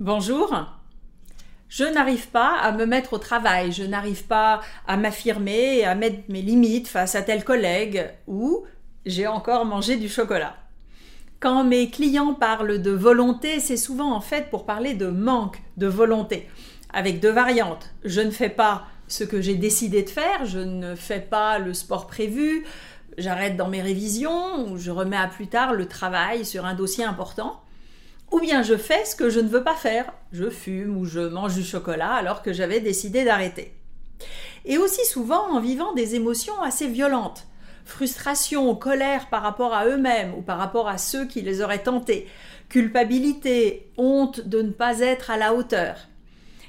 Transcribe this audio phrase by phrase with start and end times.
[0.00, 0.52] Bonjour.
[1.68, 6.18] Je n'arrive pas à me mettre au travail, je n'arrive pas à m'affirmer à mettre
[6.28, 8.64] mes limites face à tel collègue ou
[9.06, 10.56] j'ai encore mangé du chocolat.
[11.38, 15.86] Quand mes clients parlent de volonté, c'est souvent en fait pour parler de manque de
[15.86, 16.48] volonté,
[16.92, 17.94] avec deux variantes.
[18.04, 21.72] Je ne fais pas ce que j'ai décidé de faire, je ne fais pas le
[21.72, 22.66] sport prévu,
[23.16, 27.04] j'arrête dans mes révisions ou je remets à plus tard le travail sur un dossier
[27.04, 27.63] important.
[28.34, 30.12] Ou bien je fais ce que je ne veux pas faire.
[30.32, 33.72] Je fume ou je mange du chocolat alors que j'avais décidé d'arrêter.
[34.64, 37.46] Et aussi souvent en vivant des émotions assez violentes.
[37.84, 42.26] Frustration, colère par rapport à eux-mêmes ou par rapport à ceux qui les auraient tentés.
[42.68, 45.94] Culpabilité, honte de ne pas être à la hauteur.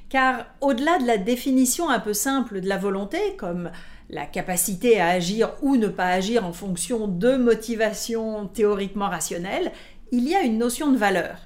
[0.09, 3.71] Car au-delà de la définition un peu simple de la volonté, comme
[4.11, 9.71] la capacité à agir ou ne pas agir en fonction de motivations théoriquement rationnelles,
[10.11, 11.39] il y a une notion de valeur.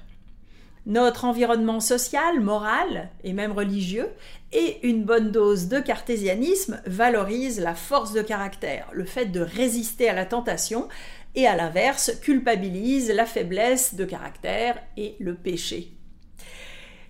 [0.86, 4.08] Notre environnement social, moral et même religieux
[4.52, 10.08] et une bonne dose de cartésianisme valorise la force de caractère, le fait de résister
[10.08, 10.88] à la tentation,
[11.34, 15.92] et à l'inverse culpabilise la faiblesse de caractère et le péché.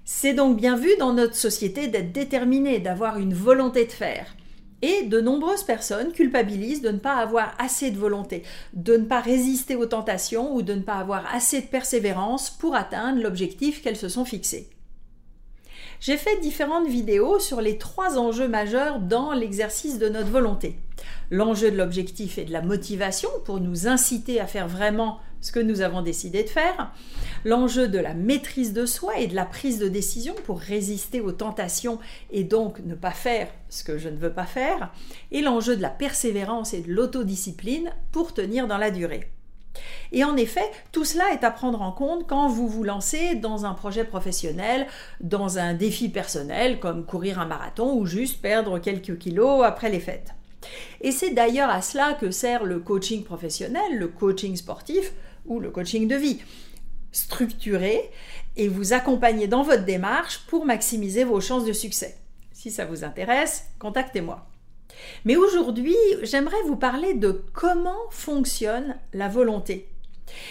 [0.04, 4.34] C'est donc bien vu dans notre société d'être déterminé, d'avoir une volonté de faire.
[4.82, 8.42] Et de nombreuses personnes culpabilisent de ne pas avoir assez de volonté,
[8.72, 12.74] de ne pas résister aux tentations ou de ne pas avoir assez de persévérance pour
[12.74, 14.70] atteindre l'objectif qu'elles se sont fixés.
[16.00, 20.76] J'ai fait différentes vidéos sur les trois enjeux majeurs dans l'exercice de notre volonté.
[21.30, 25.60] L'enjeu de l'objectif et de la motivation pour nous inciter à faire vraiment ce que
[25.60, 26.92] nous avons décidé de faire,
[27.44, 31.32] l'enjeu de la maîtrise de soi et de la prise de décision pour résister aux
[31.32, 31.98] tentations
[32.30, 34.92] et donc ne pas faire ce que je ne veux pas faire,
[35.30, 39.30] et l'enjeu de la persévérance et de l'autodiscipline pour tenir dans la durée.
[40.12, 43.64] Et en effet, tout cela est à prendre en compte quand vous vous lancez dans
[43.64, 44.86] un projet professionnel,
[45.20, 50.00] dans un défi personnel comme courir un marathon ou juste perdre quelques kilos après les
[50.00, 50.34] fêtes.
[51.00, 55.12] Et c'est d'ailleurs à cela que sert le coaching professionnel, le coaching sportif
[55.46, 56.40] ou le coaching de vie.
[57.12, 58.10] Structurer
[58.56, 62.16] et vous accompagner dans votre démarche pour maximiser vos chances de succès.
[62.52, 64.46] Si ça vous intéresse, contactez-moi.
[65.24, 69.88] Mais aujourd'hui, j'aimerais vous parler de comment fonctionne la volonté.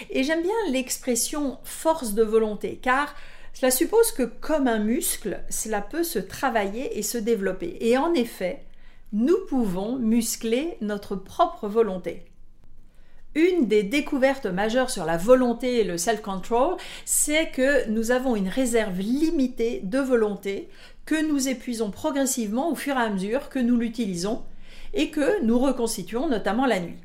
[0.10, 3.16] Et j'aime bien l'expression force de volonté, car
[3.54, 7.78] cela suppose que comme un muscle, cela peut se travailler et se développer.
[7.82, 8.64] Et en effet,
[9.12, 12.26] nous pouvons muscler notre propre volonté.
[13.36, 18.50] Une des découvertes majeures sur la volonté et le self-control, c'est que nous avons une
[18.50, 20.68] réserve limitée de volonté
[21.06, 24.42] que nous épuisons progressivement au fur et à mesure que nous l'utilisons
[24.94, 26.98] et que nous reconstituons notamment la nuit.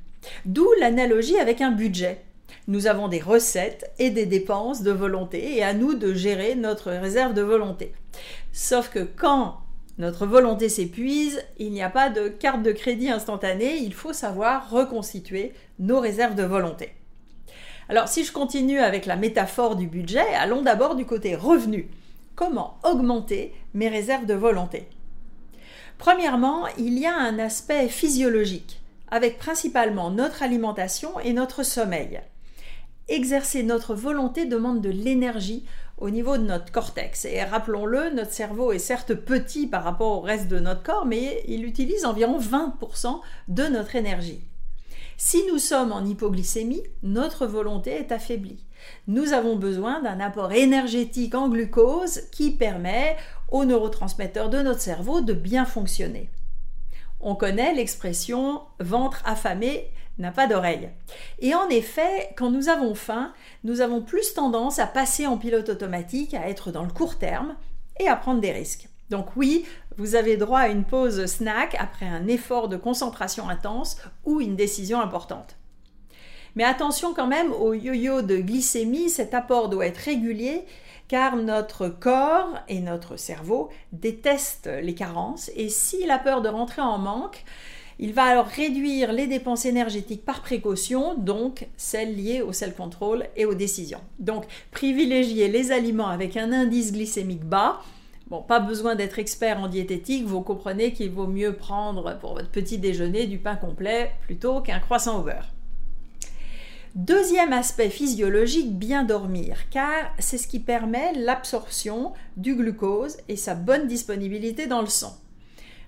[0.46, 2.22] D'où l'analogie avec un budget.
[2.68, 6.91] Nous avons des recettes et des dépenses de volonté et à nous de gérer notre
[6.91, 7.92] réserve de volonté.
[8.52, 9.58] Sauf que quand
[9.97, 14.71] notre volonté s'épuise, il n'y a pas de carte de crédit instantanée, il faut savoir
[14.71, 16.94] reconstituer nos réserves de volonté.
[17.88, 21.88] Alors si je continue avec la métaphore du budget, allons d'abord du côté revenu.
[22.34, 24.88] Comment augmenter mes réserves de volonté?
[25.99, 32.21] Premièrement, il y a un aspect physiologique, avec principalement notre alimentation et notre sommeil.
[33.09, 35.65] Exercer notre volonté demande de l'énergie
[35.99, 37.25] au niveau de notre cortex.
[37.25, 41.43] Et rappelons-le, notre cerveau est certes petit par rapport au reste de notre corps, mais
[41.47, 44.43] il utilise environ 20% de notre énergie.
[45.16, 48.65] Si nous sommes en hypoglycémie, notre volonté est affaiblie.
[49.06, 53.16] Nous avons besoin d'un apport énergétique en glucose qui permet
[53.50, 56.31] aux neurotransmetteurs de notre cerveau de bien fonctionner.
[57.21, 60.91] On connaît l'expression ventre affamé n'a pas d'oreille.
[61.41, 63.32] Et en effet, quand nous avons faim,
[63.64, 67.56] nous avons plus tendance à passer en pilote automatique, à être dans le court terme
[67.98, 68.88] et à prendre des risques.
[69.10, 69.64] Donc oui,
[69.97, 74.56] vous avez droit à une pause snack après un effort de concentration intense ou une
[74.56, 75.56] décision importante.
[76.56, 80.64] Mais attention quand même au yo-yo de glycémie, cet apport doit être régulier
[81.08, 86.80] car notre corps et notre cerveau détestent les carences et s'il a peur de rentrer
[86.80, 87.44] en manque,
[87.98, 93.44] il va alors réduire les dépenses énergétiques par précaution, donc celles liées au self-control et
[93.44, 94.00] aux décisions.
[94.18, 97.80] Donc privilégier les aliments avec un indice glycémique bas.
[98.28, 102.50] Bon, pas besoin d'être expert en diététique, vous comprenez qu'il vaut mieux prendre pour votre
[102.50, 105.52] petit déjeuner du pain complet plutôt qu'un croissant au.
[106.94, 113.56] Deuxième aspect physiologique, bien dormir, car c'est ce qui permet l'absorption du glucose et sa
[113.56, 115.18] bonne disponibilité dans le sang.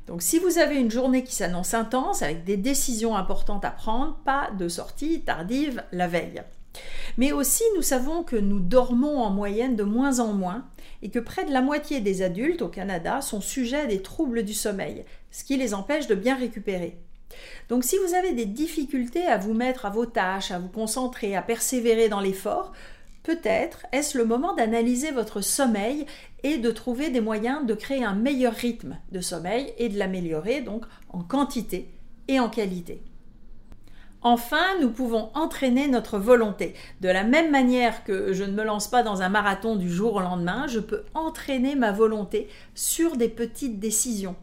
[0.06, 4.18] Donc si vous avez une journée qui s'annonce intense avec des décisions importantes à prendre,
[4.24, 6.42] pas de sortie tardive la veille.
[7.16, 10.66] Mais aussi, nous savons que nous dormons en moyenne de moins en moins
[11.02, 14.44] et que près de la moitié des adultes au Canada sont sujets à des troubles
[14.44, 16.98] du sommeil, ce qui les empêche de bien récupérer.
[17.68, 21.36] Donc si vous avez des difficultés à vous mettre à vos tâches, à vous concentrer,
[21.36, 22.72] à persévérer dans l'effort,
[23.26, 26.06] peut-être est-ce le moment d'analyser votre sommeil
[26.44, 30.60] et de trouver des moyens de créer un meilleur rythme de sommeil et de l'améliorer
[30.60, 31.90] donc en quantité
[32.28, 33.02] et en qualité.
[34.22, 36.74] Enfin, nous pouvons entraîner notre volonté.
[37.00, 40.14] De la même manière que je ne me lance pas dans un marathon du jour
[40.14, 44.36] au lendemain, je peux entraîner ma volonté sur des petites décisions.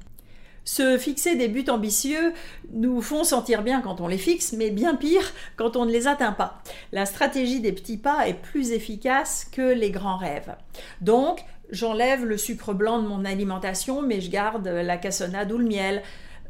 [0.66, 2.34] Se fixer des buts ambitieux
[2.72, 6.08] nous font sentir bien quand on les fixe, mais bien pire quand on ne les
[6.08, 6.62] atteint pas.
[6.92, 10.56] La stratégie des petits pas est plus efficace que les grands rêves.
[11.02, 15.66] Donc, j'enlève le sucre blanc de mon alimentation, mais je garde la cassonade ou le
[15.66, 16.02] miel.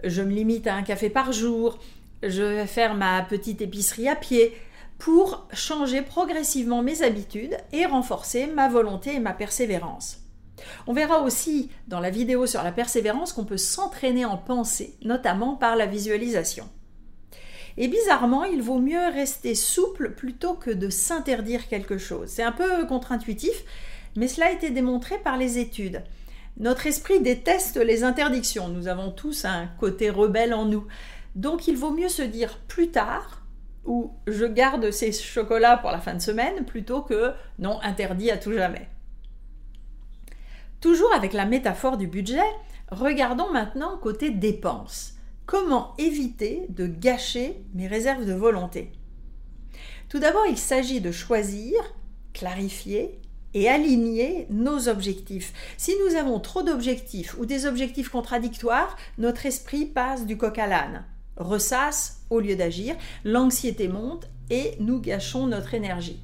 [0.03, 1.79] Je me limite à un café par jour
[2.23, 4.53] je vais faire ma petite épicerie à pied
[4.97, 10.22] pour changer progressivement mes habitudes et renforcer ma volonté et ma persévérance.
[10.87, 15.55] On verra aussi dans la vidéo sur la persévérance qu'on peut s'entraîner en pensée, notamment
[15.55, 16.69] par la visualisation.
[17.77, 22.29] Et bizarrement, il vaut mieux rester souple plutôt que de s'interdire quelque chose.
[22.29, 23.63] C'est un peu contre-intuitif,
[24.15, 26.03] mais cela a été démontré par les études.
[26.57, 28.67] Notre esprit déteste les interdictions.
[28.67, 30.85] Nous avons tous un côté rebelle en nous.
[31.35, 33.41] Donc il vaut mieux se dire plus tard
[33.85, 38.37] ou je garde ces chocolats pour la fin de semaine plutôt que non interdit à
[38.37, 38.87] tout jamais.
[40.83, 42.43] Toujours avec la métaphore du budget,
[42.91, 45.13] regardons maintenant côté dépenses.
[45.45, 48.91] Comment éviter de gâcher mes réserves de volonté?
[50.09, 51.79] Tout d'abord, il s'agit de choisir,
[52.33, 53.17] clarifier
[53.53, 55.53] et aligner nos objectifs.
[55.77, 60.67] Si nous avons trop d'objectifs ou des objectifs contradictoires, notre esprit passe du coq à
[60.67, 61.05] l'âne
[61.37, 66.19] ressasse au lieu d'agir, l'anxiété monte et nous gâchons notre énergie.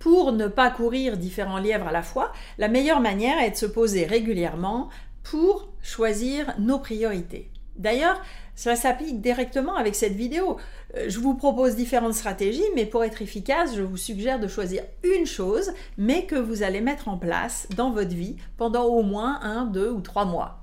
[0.00, 3.66] Pour ne pas courir différents lièvres à la fois, la meilleure manière est de se
[3.66, 4.88] poser régulièrement
[5.22, 7.50] pour choisir nos priorités.
[7.76, 8.18] D'ailleurs,
[8.56, 10.56] cela s'applique directement avec cette vidéo.
[10.96, 14.84] Euh, je vous propose différentes stratégies, mais pour être efficace, je vous suggère de choisir
[15.04, 19.38] une chose, mais que vous allez mettre en place dans votre vie pendant au moins
[19.42, 20.60] un, deux ou trois mois.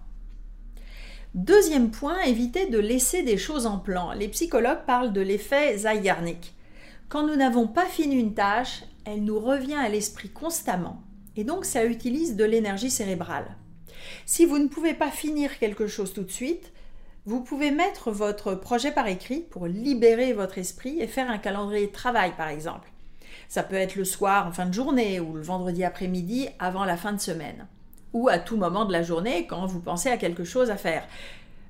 [1.36, 4.14] Deuxième point, éviter de laisser des choses en plan.
[4.14, 6.56] Les psychologues parlent de l'effet Zeigarnik.
[7.10, 11.02] Quand nous n'avons pas fini une tâche, elle nous revient à l'esprit constamment.
[11.38, 13.56] Et donc ça utilise de l'énergie cérébrale.
[14.26, 16.74] Si vous ne pouvez pas finir quelque chose tout de suite,
[17.26, 21.88] vous pouvez mettre votre projet par écrit pour libérer votre esprit et faire un calendrier
[21.88, 22.92] de travail par exemple.
[23.48, 26.98] Ça peut être le soir en fin de journée ou le vendredi après-midi avant la
[26.98, 27.68] fin de semaine
[28.12, 31.08] ou à tout moment de la journée quand vous pensez à quelque chose à faire.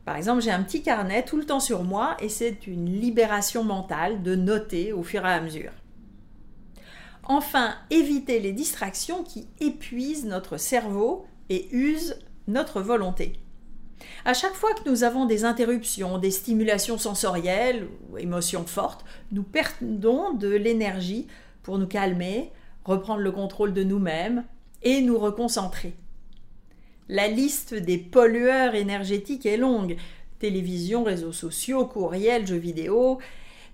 [0.07, 3.65] Par exemple, j'ai un petit carnet tout le temps sur moi et c'est une libération
[3.65, 5.73] mentale de noter au fur et à mesure.
[7.25, 12.17] Enfin, évitez les distractions qui épuisent notre cerveau et usent
[12.47, 13.33] notre volonté.
[14.23, 19.43] À chaque fois que nous avons des interruptions, des stimulations sensorielles ou émotions fortes, nous
[19.43, 21.27] perdons de l'énergie
[21.63, 22.53] pour nous calmer,
[22.85, 24.45] reprendre le contrôle de nous-mêmes
[24.83, 25.97] et nous reconcentrer.
[27.09, 29.95] La liste des pollueurs énergétiques est longue.
[30.39, 33.19] Télévision, réseaux sociaux, courriels, jeux vidéo.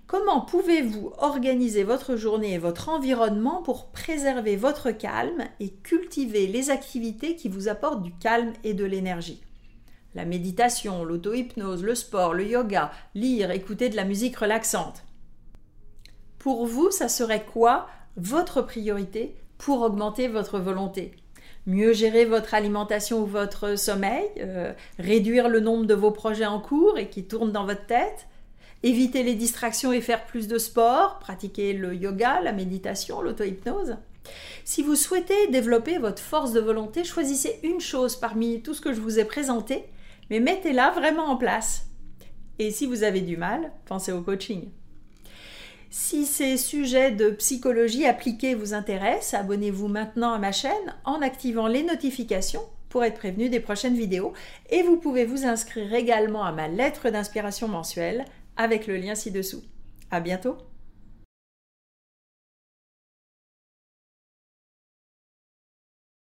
[0.06, 6.70] Comment pouvez-vous organiser votre journée et votre environnement pour préserver votre calme et cultiver les
[6.70, 9.42] activités qui vous apportent du calme et de l'énergie?
[10.14, 15.02] La méditation, l'auto-hypnose, le sport, le yoga, lire, écouter de la musique relaxante.
[16.38, 21.16] Pour vous, ça serait quoi votre priorité pour augmenter votre volonté?
[21.66, 26.60] Mieux gérer votre alimentation ou votre sommeil, euh, réduire le nombre de vos projets en
[26.60, 28.26] cours et qui tournent dans votre tête,
[28.82, 33.96] éviter les distractions et faire plus de sport, pratiquer le yoga, la méditation, l'auto-hypnose.
[34.64, 38.92] Si vous souhaitez développer votre force de volonté, choisissez une chose parmi tout ce que
[38.92, 39.84] je vous ai présenté,
[40.30, 41.86] mais mettez-la vraiment en place.
[42.58, 44.70] Et si vous avez du mal, pensez au coaching.
[45.96, 51.68] Si ces sujets de psychologie appliquée vous intéressent, abonnez-vous maintenant à ma chaîne en activant
[51.68, 54.32] les notifications pour être prévenu des prochaines vidéos
[54.70, 58.24] et vous pouvez vous inscrire également à ma lettre d'inspiration mensuelle
[58.56, 59.62] avec le lien ci-dessous.
[60.10, 60.56] À bientôt!